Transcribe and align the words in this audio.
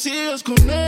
sigues 0.00 0.42
con 0.42 0.70
él. 0.70 0.79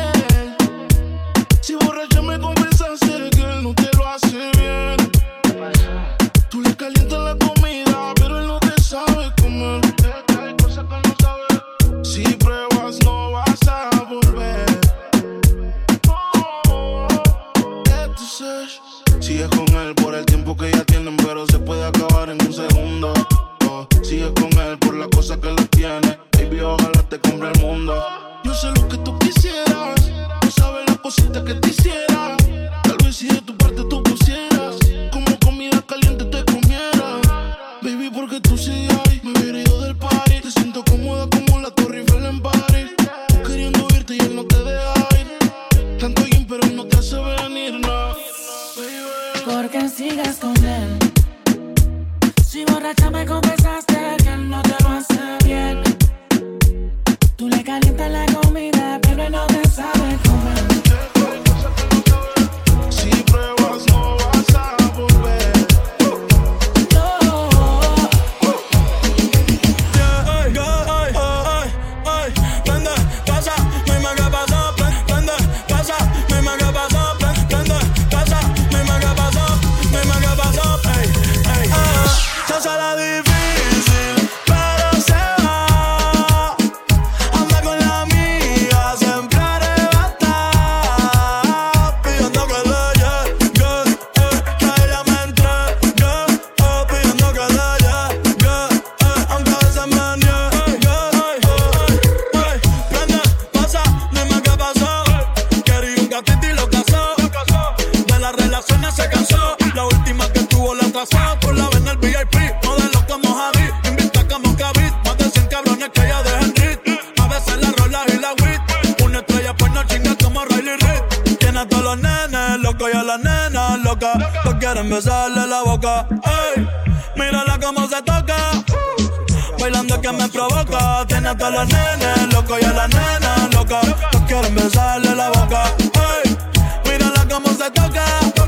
Bailando 129.62 130.00
que 130.00 130.10
me 130.10 130.28
provoca. 130.28 131.06
Tiene 131.06 131.28
hasta 131.28 131.48
los 131.50 131.68
nenes 131.68 132.34
loco 132.34 132.58
y 132.60 132.64
a 132.64 132.72
la 132.72 132.88
nena 132.88 133.48
loca. 133.52 133.80
No 134.12 134.26
quieren 134.26 134.56
besarle 134.56 135.14
la 135.14 135.28
boca. 135.28 135.72
Hey, 135.78 136.36
mírala 136.84 137.24
cómo 137.30 137.46
se 137.50 137.70
toca. 137.70 138.41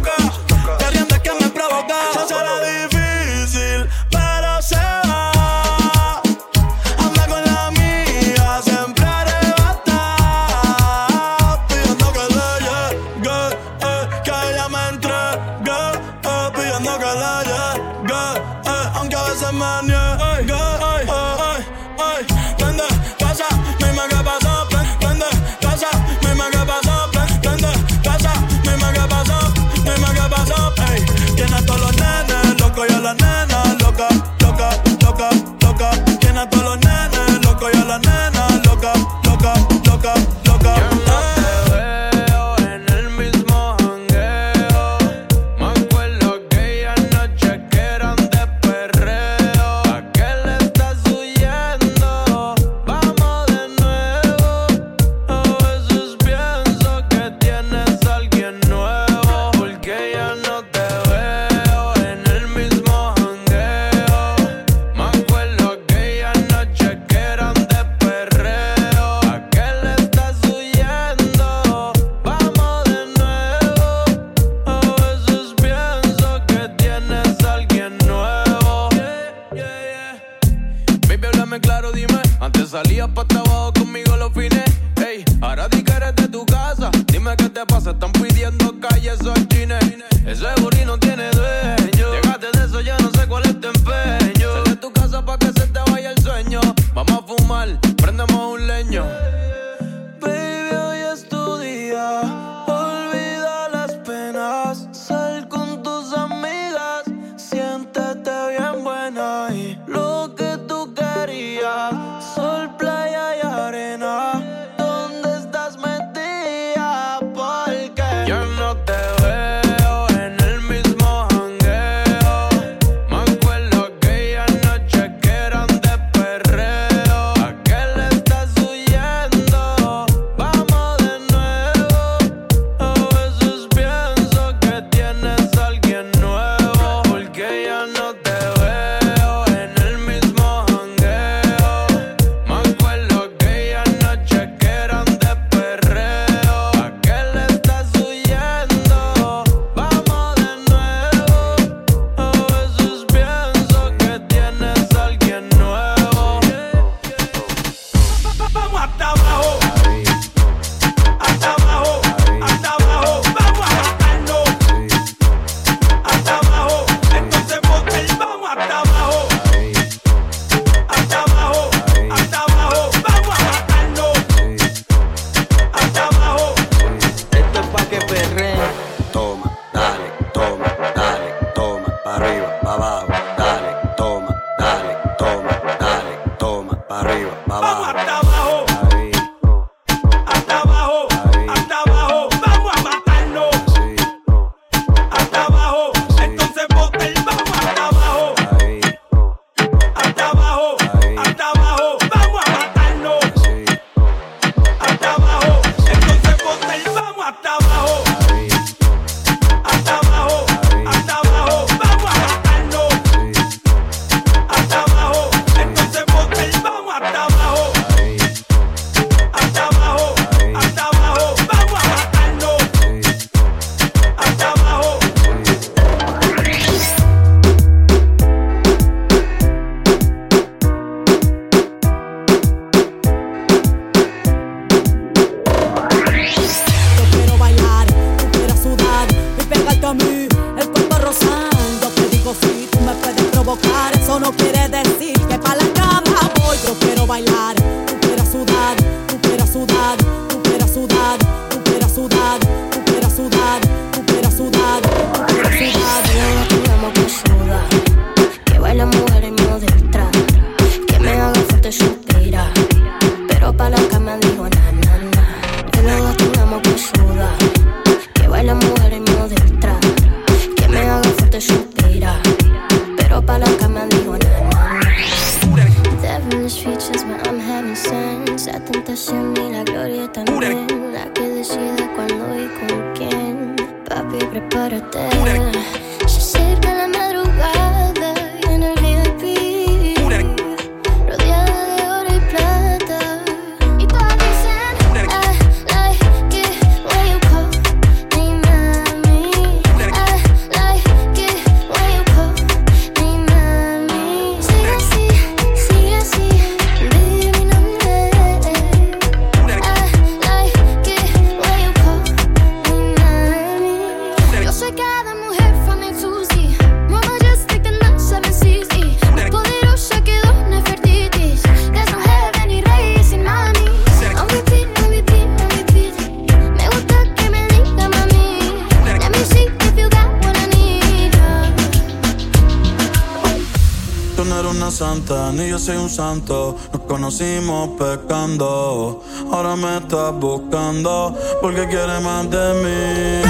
santa, 334.75 335.31
ni 335.33 335.49
yo 335.49 335.59
soy 335.59 335.77
un 335.77 335.89
santo. 335.89 336.57
Nos 336.73 336.83
conocimos 336.83 337.71
pecando, 337.79 339.03
ahora 339.31 339.55
me 339.55 339.77
estás 339.79 340.13
buscando 340.15 341.17
porque 341.41 341.69
quieres 341.69 342.03
más 342.03 342.29
de 342.29 342.55
mí. 342.63 343.23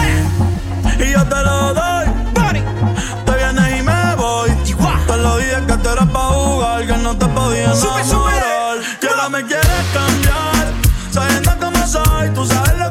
Y 1.05 1.13
yo 1.13 1.23
te 1.25 1.37
lo 1.43 1.75
doy, 1.75 2.07
te 3.27 3.33
vienes 3.37 3.81
y 3.81 3.83
me 3.83 4.15
voy. 4.17 4.51
Te 5.07 5.17
lo 5.19 5.37
dije 5.37 5.57
que 5.67 5.77
te 5.77 5.89
eras 5.91 6.09
pa' 6.09 6.29
jugar, 6.31 6.87
que 6.87 6.97
no 6.97 7.17
te 7.17 7.27
podía 7.27 7.73
enamorar. 7.73 8.79
Que 9.01 9.09
ahora 9.09 9.29
me 9.29 9.45
quieres 9.45 9.85
cambiar, 9.93 10.73
sabiendo 11.11 11.51
cómo 11.61 11.87
soy, 11.87 12.31
tú 12.35 12.47
sabes 12.47 12.84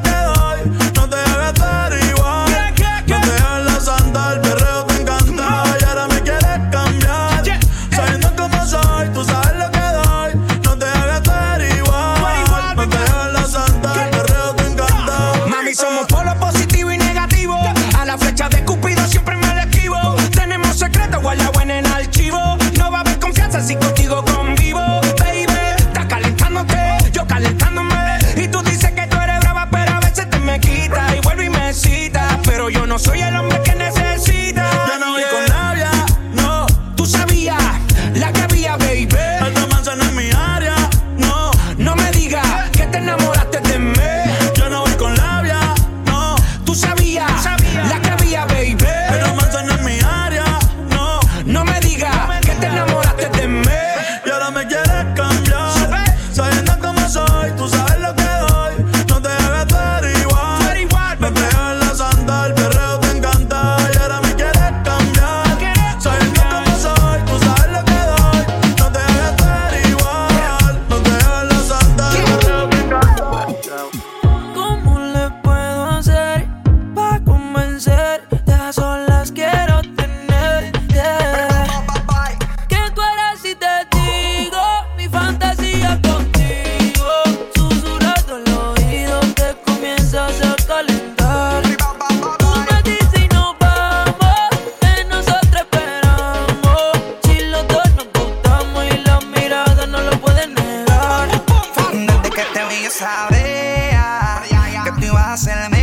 sabía 102.89 104.43
que 104.83 104.91
tú 104.91 105.05
ibas 105.05 105.23
a 105.23 105.33
hacerme 105.33 105.82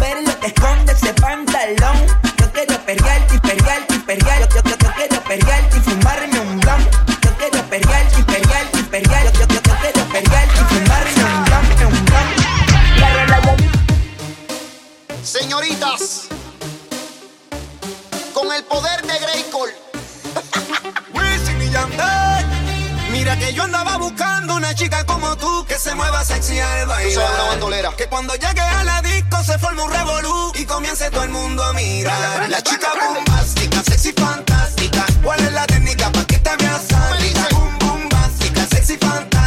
Ver 0.00 0.22
lo 0.26 0.38
que 0.40 0.46
esconde 0.48 0.92
ese 0.92 1.12
pantalón. 1.14 2.06
Yo 2.38 2.52
quiero 2.52 2.78
pelearte 2.84 3.34
y 3.34 3.38
pelearte 3.38 3.94
y. 3.94 3.98
Yo, 3.98 4.62
yo, 4.62 4.76
yo, 4.78 4.92
quiero 4.96 5.20
pelearte 5.24 5.76
y 5.76 5.80
fumarme 5.80 6.40
un 6.40 6.60
blunt. 6.60 6.90
Yo 7.22 7.30
quiero 7.38 7.62
pelearte 7.68 8.20
y 8.20 8.22
pelearte 8.22 8.78
y 8.78 8.82
pelearte. 8.82 9.38
Yo, 9.38 9.46
yo, 9.46 9.60
yo 9.62 9.74
quiero 9.80 10.04
pelearte 10.12 10.60
y 10.60 10.64
fumarme 10.74 11.24
un 11.24 11.44
blunt, 11.44 11.80
un 11.82 12.04
blunt. 12.04 12.44
Señoritas, 15.22 16.28
con 18.32 18.52
el 18.52 18.62
poder 18.64 19.02
de 19.02 19.18
Greycore. 19.18 19.72
Wisin 21.14 21.62
y 21.62 21.70
Yandel. 21.70 22.23
Mira 23.14 23.38
que 23.38 23.54
yo 23.54 23.62
andaba 23.62 23.96
buscando 23.96 24.56
una 24.56 24.74
chica 24.74 25.06
como 25.06 25.36
tú 25.36 25.64
que 25.68 25.78
se 25.78 25.94
mueva 25.94 26.24
sexy 26.24 26.58
al 26.58 26.88
bailar. 26.88 27.30
una 27.32 27.44
bandolera. 27.44 27.90
Que 27.96 28.08
cuando 28.08 28.34
llegue 28.34 28.60
a 28.60 28.82
la 28.82 29.00
disco 29.02 29.40
se 29.44 29.56
forme 29.56 29.84
un 29.84 29.92
revolú 29.92 30.52
y 30.56 30.64
comience 30.64 31.08
todo 31.12 31.22
el 31.22 31.30
mundo 31.30 31.62
a 31.62 31.72
mirar. 31.74 32.50
La 32.50 32.60
chica 32.60 32.88
bombástica, 32.98 33.84
sexy 33.84 34.12
fantástica. 34.14 35.06
¿Cuál 35.22 35.38
es 35.44 35.52
la 35.52 35.64
técnica 35.64 36.10
para 36.10 36.26
que 36.26 36.38
te 36.40 36.56
veas? 36.56 36.88
Boom 37.52 37.78
bombástica, 37.78 38.66
sexy 38.66 38.96
fantástica. 38.96 39.43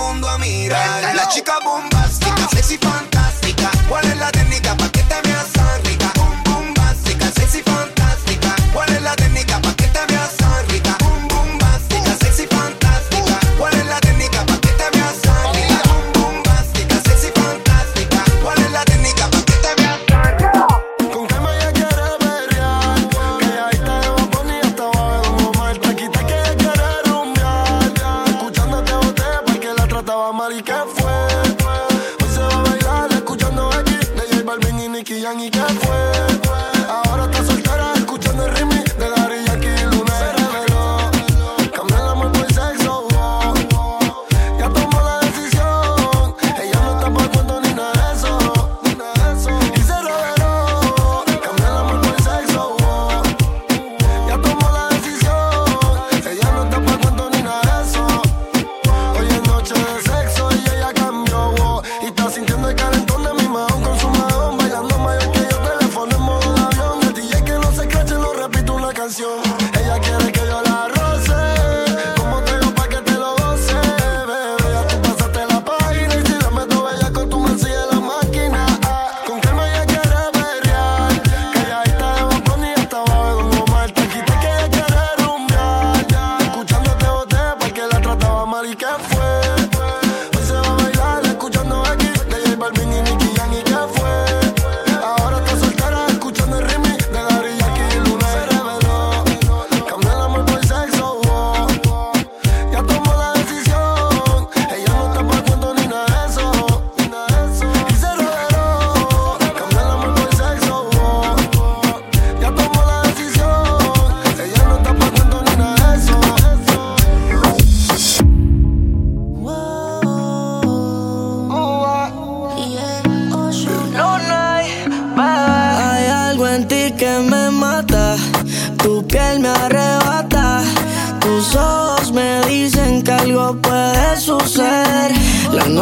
mundo 0.00 0.28
a 0.28 0.38
mirar. 0.38 1.14
La 1.14 1.28
chica 1.28 1.58
bomba 1.62 2.06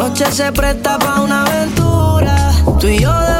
noche 0.09 0.31
se 0.31 0.51
presta 0.51 0.97
para 0.97 1.21
una 1.21 1.45
aventura. 1.45 2.51
Tú 2.79 2.87
y 2.87 2.99
yo 2.99 3.11
de 3.11 3.38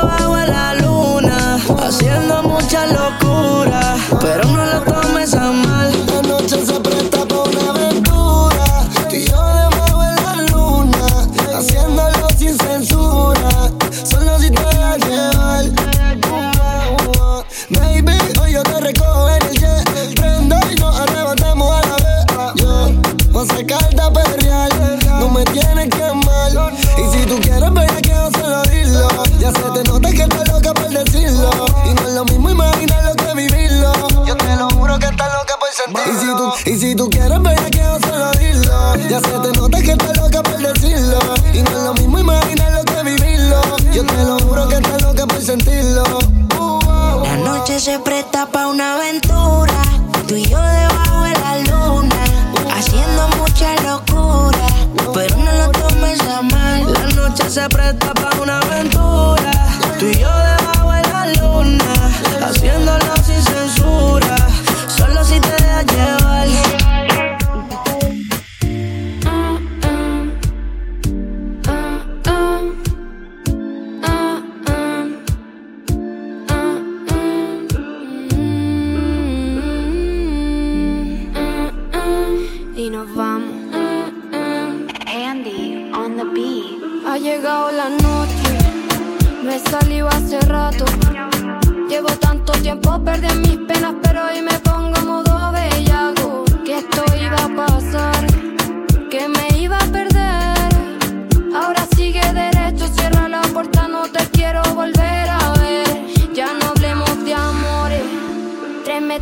pa' 48.51 48.67
una 48.67 48.88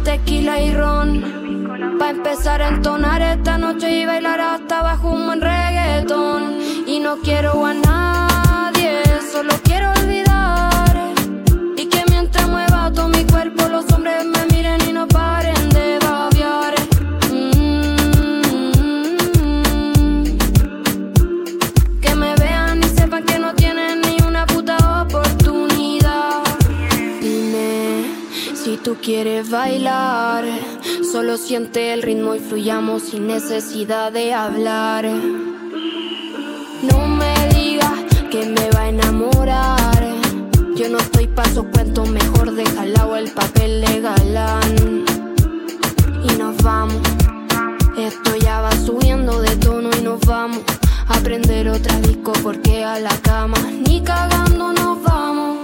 tequila 0.04 0.62
y 0.62 0.74
ron. 0.74 1.98
Pa' 2.00 2.10
empezar 2.10 2.62
a 2.62 2.70
entonar 2.70 3.22
esta 3.22 3.58
noche 3.58 3.92
y 3.92 4.06
bailar 4.06 4.40
hasta 4.40 4.82
bajo 4.82 5.10
un 5.10 5.26
buen 5.26 5.42
reggaetón. 5.42 6.58
Y 6.86 7.00
no 7.00 7.18
quiero 7.18 7.66
a 7.66 7.74
nadie, 7.74 9.02
solo 9.32 9.54
quiero 9.64 9.92
olvidar. 9.92 10.96
Y 11.76 11.86
que 11.88 12.04
mientras 12.10 12.48
mueva 12.48 12.92
todo 12.92 13.08
mi 13.10 13.24
cuerpo, 13.26 13.68
los 13.68 13.92
hombres 13.92 14.26
me 14.26 14.37
tú 29.08 29.14
quieres 29.14 29.50
bailar. 29.50 30.44
Solo 31.12 31.38
siente 31.38 31.94
el 31.94 32.02
ritmo 32.02 32.36
y 32.36 32.40
fluyamos 32.40 33.04
sin 33.04 33.28
necesidad 33.28 34.12
de 34.12 34.34
hablar. 34.34 35.06
No 36.82 37.08
me 37.08 37.34
digas 37.56 37.94
que 38.30 38.46
me 38.46 38.70
va 38.72 38.82
a 38.82 38.90
enamorar. 38.90 40.04
Yo 40.76 40.90
no 40.90 40.98
estoy 40.98 41.28
paso 41.28 41.66
cuento, 41.72 42.06
mejor 42.06 42.54
deja 42.54 42.82
al 42.82 42.94
lado 42.94 43.16
el 43.16 43.32
papel 43.32 43.82
de 43.82 44.02
galán. 44.02 45.06
Y 46.24 46.38
nos 46.38 46.58
vamos. 46.58 47.02
Esto 47.98 48.36
ya 48.36 48.60
va 48.62 48.72
subiendo 48.72 49.40
de 49.42 49.56
tono 49.56 49.90
y 49.98 50.02
nos 50.04 50.20
vamos 50.22 50.64
a 51.08 51.18
prender 51.22 51.70
otra 51.70 51.98
disco 52.02 52.34
porque 52.44 52.84
a 52.84 53.00
la 53.00 53.16
cama 53.22 53.58
ni 53.88 54.02
cagando 54.02 54.74
nos 54.74 55.02
vamos. 55.02 55.60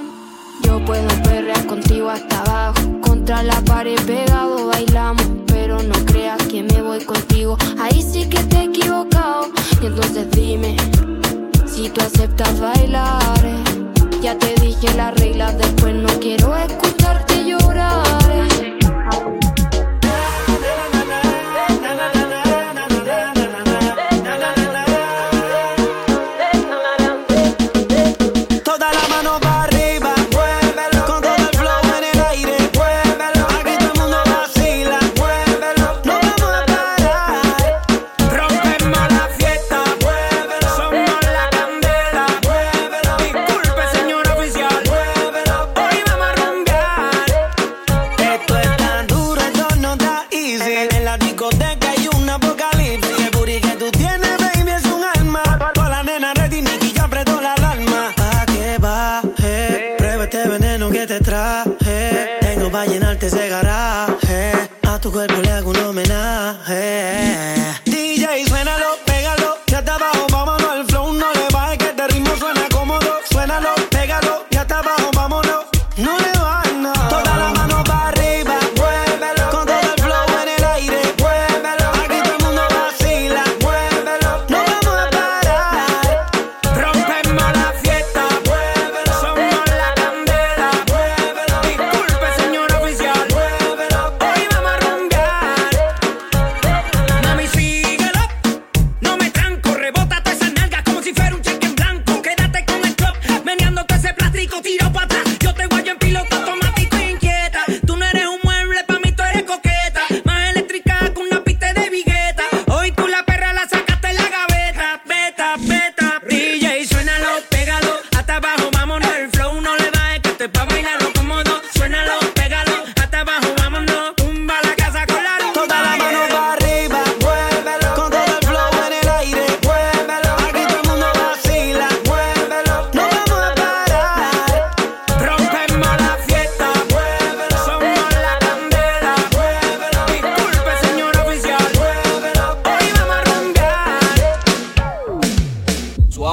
Yo 0.61 0.83
puedo 0.85 1.09
perrear 1.23 1.65
contigo 1.67 2.09
hasta 2.09 2.39
abajo, 2.41 3.02
contra 3.25 3.41
la 3.41 3.61
pared 3.61 3.95
pegado 4.05 4.67
bailamos, 4.67 5.25
pero 5.47 5.81
no 5.81 5.93
creas 6.05 6.45
que 6.47 6.61
me 6.61 6.81
voy 6.81 7.01
contigo. 7.05 7.57
Ahí 7.79 8.01
sí 8.01 8.27
que 8.27 8.43
te 8.43 8.57
he 8.57 8.63
equivocado. 8.65 9.47
Y 9.81 9.85
entonces 9.85 10.29
dime 10.31 10.75
si 11.65 11.87
tú 11.87 12.01
aceptas 12.01 12.59
bailar. 12.59 13.22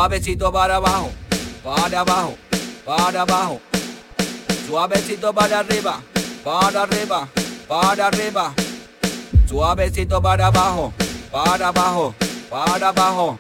Suavecito 0.01 0.51
para 0.51 0.77
abajo, 0.77 1.11
para 1.63 2.01
abajo, 2.01 2.35
para 2.87 3.21
abajo. 3.21 3.61
Suavecito 4.67 5.31
para 5.31 5.59
arriba, 5.59 6.01
para 6.43 6.85
arriba, 6.85 7.29
para 7.69 8.07
arriba. 8.07 8.55
Suavecito 9.47 10.23
para 10.23 10.47
abajo, 10.47 10.95
para 11.31 11.69
abajo, 11.69 12.15
para 12.49 12.89
abajo. 12.89 13.39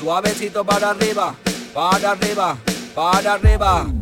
Suavecito 0.00 0.64
para 0.64 0.90
arriba, 0.90 1.32
para 1.72 2.10
arriba, 2.10 2.58
para 2.92 3.34
arriba. 3.34 4.01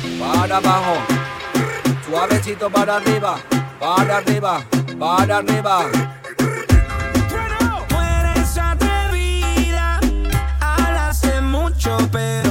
para 0.21 0.57
abajo. 0.57 0.95
Suavecito 2.07 2.69
para 2.69 2.97
arriba, 2.97 3.39
para 3.79 4.17
arriba, 4.17 4.63
para 4.99 5.37
arriba. 5.37 5.85
Tú 7.89 7.95
eres 7.97 8.57
atrevida, 8.57 9.99
hablas 10.59 11.21
de 11.21 11.41
mucho, 11.41 11.97
pero 12.11 12.50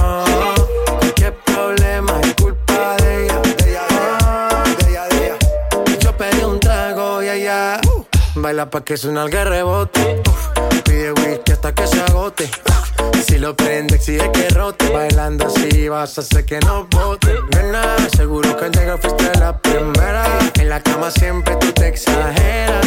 Oh, 0.00 0.54
qué 1.16 1.32
problema 1.32 2.20
es 2.22 2.34
culpa 2.34 2.96
de 3.02 3.24
ella. 3.24 3.40
Oh, 5.74 5.84
Yo 6.00 6.16
pedí 6.16 6.42
un 6.44 6.60
trago 6.60 7.22
y 7.22 7.28
ella 7.28 7.80
baila 8.36 8.70
pa' 8.70 8.82
que 8.82 8.96
suena 8.96 9.24
el 9.24 9.32
rebote. 9.32 10.22
Uf, 10.26 10.48
Pide 10.84 11.12
whisky 11.12 11.52
hasta 11.52 11.74
que 11.74 11.86
se 11.86 12.00
agote. 12.02 12.50
Si 13.26 13.38
lo 13.38 13.54
prende, 13.54 13.96
exige 13.96 14.30
que 14.32 14.48
rote. 14.50 14.88
Bailando 14.90 15.46
así 15.46 15.88
vas 15.88 16.16
a 16.18 16.20
hacer 16.22 16.44
que 16.46 16.58
no 16.60 16.86
bote. 16.90 17.34
Nena, 17.54 17.96
seguro 18.16 18.56
que 18.56 18.64
al 18.66 18.72
llegar 18.72 18.98
fuiste 19.00 19.30
la 19.38 19.56
primera. 19.58 20.24
En 20.54 20.68
la 20.68 20.80
cama 20.82 21.10
siempre 21.10 21.56
tú 21.56 21.72
te 21.72 21.88
exageras. 21.88 22.86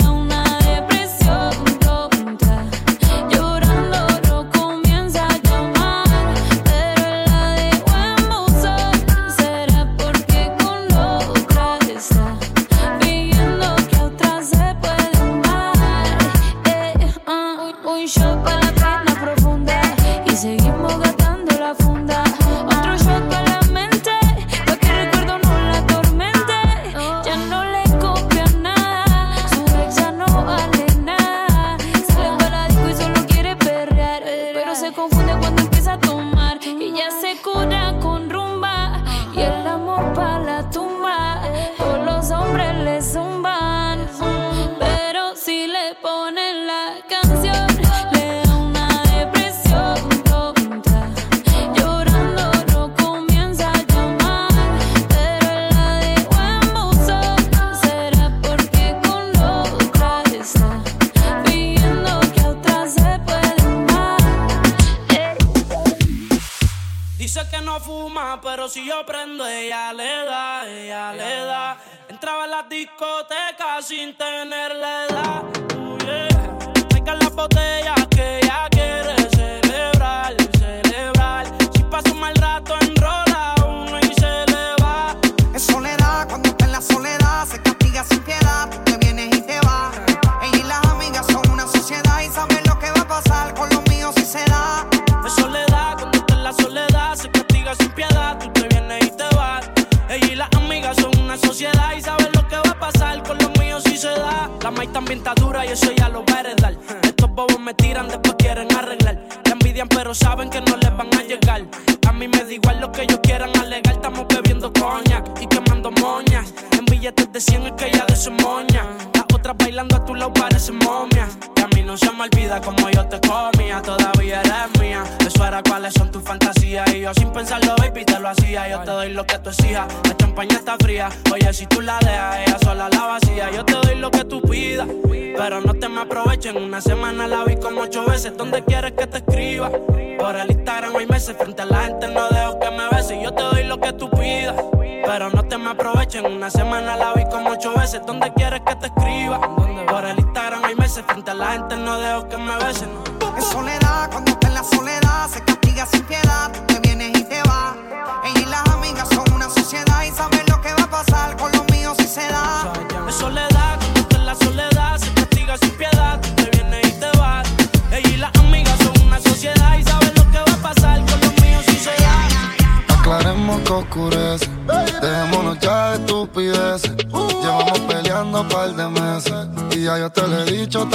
si 68.71 68.85
yo 68.85 69.05
prendo, 69.05 69.45
ella 69.45 69.91
le 69.91 70.25
da, 70.25 70.65
ella 70.65 71.11
le 71.11 71.39
da. 71.41 71.77
Entraba 72.07 72.45
en 72.45 72.51
las 72.51 72.69
discotecas 72.69 73.85
sin 73.85 74.15
tener 74.15 74.75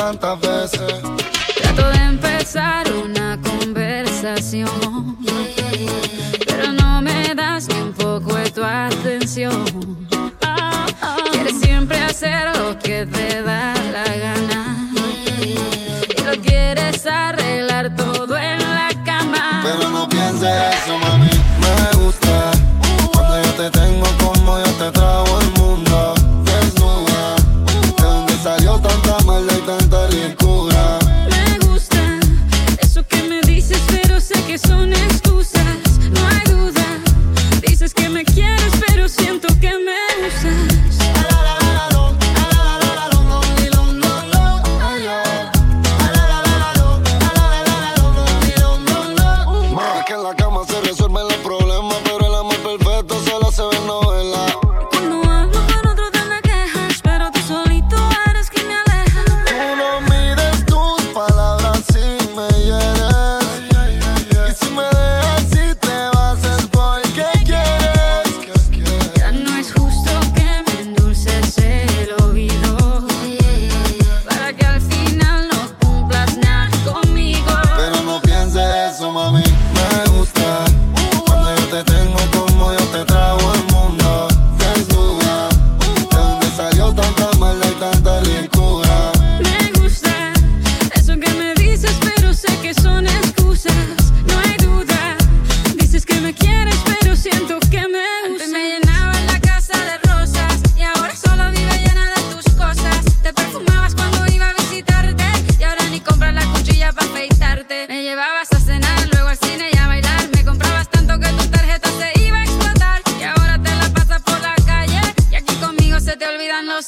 tanta 0.07 0.37
velha. 0.37 0.56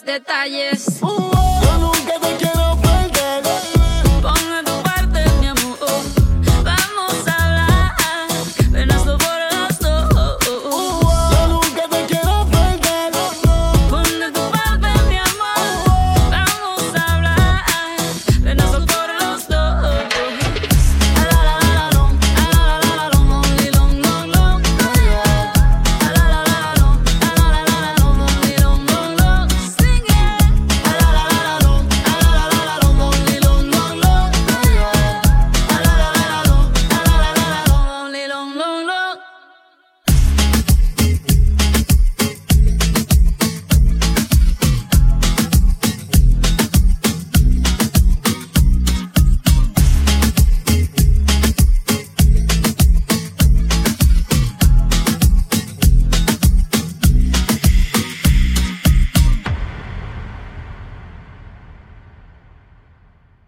detalles. 0.02 1.37